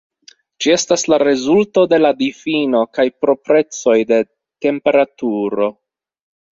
Ĝi 0.63 0.71
estas 0.75 1.03
la 1.13 1.19
rezulto 1.23 1.83
de 1.93 2.01
la 2.01 2.11
difino 2.23 2.83
kaj 2.99 3.07
proprecoj 3.27 3.99
de 4.15 4.23
temperaturo. 4.69 5.75